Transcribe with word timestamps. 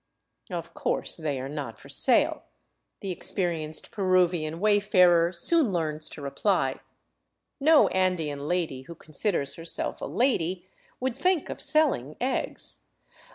''Of 0.49 0.73
course 0.73 1.15
they 1.15 1.39
are 1.39 1.47
not 1.47 1.77
for 1.77 1.87
sale," 1.87 2.41
the 3.01 3.11
experienced 3.11 3.91
Peruvian 3.91 4.59
wayfarer 4.59 5.31
soon 5.31 5.71
learns 5.71 6.09
to 6.09 6.23
reply, 6.23 6.79
No 7.59 7.87
Andean 7.89 8.47
lady 8.47 8.81
who 8.81 8.95
considers 8.95 9.53
her 9.57 9.63
self 9.63 10.01
a 10.01 10.05
lady 10.05 10.65
would 10.99 11.15
think 11.15 11.51
of 11.51 11.61
selling 11.61 12.15
eggs. 12.19 12.79